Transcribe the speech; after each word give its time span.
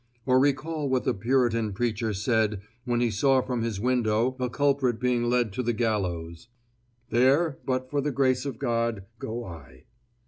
Or 0.25 0.39
recall 0.39 0.89
what 0.89 1.03
the 1.03 1.13
Puritan 1.13 1.73
preacher 1.73 2.11
said 2.11 2.63
when 2.85 3.01
he 3.01 3.11
saw 3.11 3.39
from 3.43 3.61
his 3.61 3.79
window 3.79 4.35
a 4.39 4.49
culprit 4.49 4.99
being 4.99 5.25
led 5.25 5.53
to 5.53 5.61
the 5.61 5.73
gallows: 5.73 6.47
"There, 7.11 7.59
but 7.67 7.91
for 7.91 8.01
the 8.01 8.11
grace 8.11 8.43
of 8.43 8.57
God, 8.57 9.05
go 9.19 9.45
I." 9.45 9.83